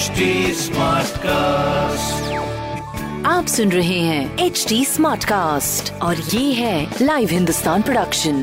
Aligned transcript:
HD 0.00 0.20
cast 1.22 2.32
आप 3.26 3.46
सुन 3.46 3.72
रहे 3.72 3.98
हैं 3.98 4.38
एच 4.38 4.64
डी 4.68 4.84
स्मार्ट 4.84 5.24
कास्ट 5.24 5.92
और 6.02 6.16
ये 6.16 6.52
है 6.52 6.96
लाइव 7.02 7.28
हिंदुस्तान 7.28 7.82
प्रोडक्शन 7.82 8.38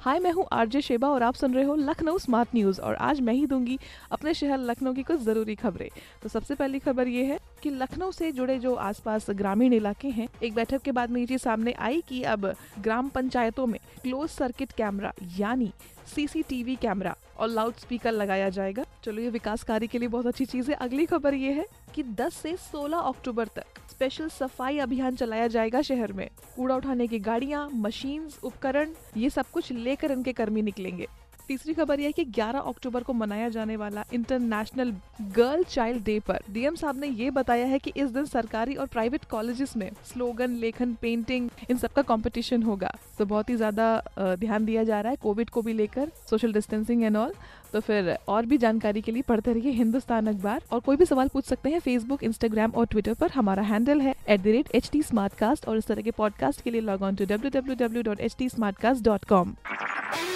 हाय 0.00 0.18
मैं 0.18 0.32
हूँ 0.32 0.46
आरजे 0.52 0.80
शेबा 0.82 1.08
और 1.08 1.22
आप 1.22 1.34
सुन 1.34 1.54
रहे 1.54 1.64
हो 1.64 1.74
लखनऊ 1.74 2.18
स्मार्ट 2.18 2.48
न्यूज़ 2.54 2.80
और 2.80 2.94
आज 3.00 3.20
मैं 3.20 3.34
ही 3.34 3.46
दूँगी 3.46 3.78
अपने 4.12 4.34
शहर 4.34 4.58
लखनऊ 4.58 4.92
की 4.94 5.02
कुछ 5.02 5.20
ज़रूरी 5.20 5.54
खबरें। 5.54 5.88
तो 6.22 6.28
सबसे 6.28 6.54
पहली 6.54 6.78
खबर 6.78 7.08
ये 7.08 7.24
है 7.24 7.38
कि 7.62 7.70
लखनऊ 7.70 8.10
से 8.12 8.32
जुड़े 8.32 8.58
जो 8.58 8.74
आसपास 8.74 9.30
ग्रामीण 9.30 9.72
इलाके 9.72 10.08
हैं 10.08 10.28
एक 10.42 10.54
बैठक 10.54 10.82
के 10.82 10.92
बाद 10.92 11.10
में 11.10 11.20
ये 11.20 11.26
चीज़ 11.26 11.42
सामने 11.42 11.72
आई 11.80 12.02
कि 12.08 12.22
अब 12.34 12.52
ग्राम 12.80 13.08
पंचायतों 13.08 13.66
में 13.66 13.78
क्लोज 14.02 14.28
सर्किट 14.30 14.72
कैमरा 14.72 15.12
यानी 15.38 15.72
सीसीटीवी 16.14 16.76
कैमरा 16.82 17.16
और 17.38 17.48
लाउड 17.48 17.74
स्पीकर 17.74 18.12
लगाया 18.12 18.48
जाएगा। 18.48 18.84
चलो 19.04 19.22
ये 19.22 19.30
विकास 19.30 19.62
कार्य 19.62 19.86
के 19.86 19.98
लिए 19.98 20.08
बहुत 20.08 20.26
अच्छी 20.26 20.44
चीज़ 20.44 20.70
है। 20.70 20.76
अगली 20.76 21.06
खबर 21.06 21.34
ये 21.34 21.52
है 21.52 21.66
कि 21.94 22.02
10 22.02 22.34
से 22.34 22.56
16 22.64 22.98
अक्टूबर 22.98 23.46
तक 23.46 23.80
स्पेशल 23.90 24.28
सफ़ाई 24.28 24.78
अभियान 24.78 25.16
चलाया 25.16 25.46
जाएगा 25.46 25.82
शहर 25.82 26.12
में। 26.12 26.28
कूड़ा 26.56 26.76
उठाने 26.76 27.06
की 27.06 27.18
गाड़ियाँ 27.18 27.68
मशीन 27.74 28.28
उपकरण, 28.42 28.90
ये 29.16 29.30
सब 29.30 29.46
कुछ 29.52 29.72
लेकर 29.72 30.12
इनके 30.12 30.32
कर्मी 30.32 30.62
निकलेंगे। 30.62 31.06
तीसरी 31.48 31.74
खबर 31.74 32.00
यह 32.00 32.06
है 32.06 32.12
कि 32.12 32.24
11 32.24 32.60
अक्टूबर 32.66 33.02
को 33.02 33.12
मनाया 33.12 33.48
जाने 33.48 33.76
वाला 33.76 34.04
इंटरनेशनल 34.14 34.92
गर्ल 35.36 35.64
चाइल्ड 35.64 36.04
डे 36.04 36.20
पर 36.20 36.38
डीएम 36.50 36.74
साहब 36.74 37.00
ने 37.00 37.06
ये 37.06 37.30
बताया 37.30 37.66
है 37.66 37.78
कि 37.78 37.92
इस 37.96 38.10
दिन 38.10 38.24
सरकारी 38.24 38.74
और 38.74 38.86
प्राइवेट 38.86 39.24
कॉलेजेस 39.24 39.76
में 39.76 39.90
स्लोगन 40.04 40.50
लेखन 40.50 40.94
पेंटिंग 40.94 41.50
इन 41.70 41.76
सब 41.76 41.92
का 41.92 42.02
कंपटीशन 42.02 42.62
होगा। 42.62 42.94
तो 43.18 43.26
बहुत 43.26 43.50
ही 43.50 43.56
ज़्यादा 43.56 44.02
ध्यान 44.18 44.64
दिया 44.64 44.84
जा 44.84 45.00
रहा 45.00 45.10
है 45.10 45.16
कोविड 45.16 45.50
को 45.50 45.62
भी 45.62 45.72
लेकर 45.72 46.10
सोशल 46.30 46.52
डिस्टेंसिंग 46.52 47.04
एंड 47.04 47.16
ऑल 47.16 47.34
तो 47.72 47.80
फिर 47.80 48.18
और 48.28 48.46
भी 48.46 48.58
जानकारी 48.58 49.00
के 49.00 49.12
लिए 49.12 49.22
पढ़ते 49.22 49.52
रहिए 49.52 49.72
हिंदुस्तान 49.72 50.26
अखबार। 50.26 50.62
और 50.72 50.80
कोई 50.80 50.96
भी 50.96 51.04
सवाल 51.04 51.28
पूछ 51.28 51.44
सकते 51.44 51.70
हैं 51.70 51.78
फेसबुक 51.78 52.22
इंस्टाग्राम 52.22 52.70
और 52.70 52.86
ट्विटर 52.86 53.14
पर 53.14 53.30
हमारा 53.30 53.62
हैंडल 53.62 54.00
है 54.00 54.14
एट 54.28 55.66
और 55.68 55.76
इस 55.76 55.86
तरह 55.86 56.02
के 56.02 56.10
पॉडकास्ट 56.10 56.62
के 56.62 56.70
लिए 56.70 56.80
log 56.80 57.02
on 57.02 57.14
to 57.14 57.24
W 57.24 57.50
W 57.50 57.74
W 57.74 58.02
dot 58.02 58.20
H 58.20 58.36
T 58.38 60.35